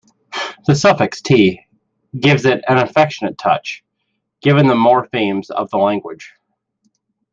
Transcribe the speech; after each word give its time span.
The 0.65 0.73
suffix 0.73 1.21
"-t" 1.21 1.63
gives 2.19 2.43
it 2.45 2.65
an 2.67 2.79
affectionate 2.79 3.37
touch, 3.37 3.83
given 4.41 4.65
the 4.65 4.73
morphemes 4.73 5.51
of 5.51 5.69
the 5.69 5.77
language. 5.77 6.33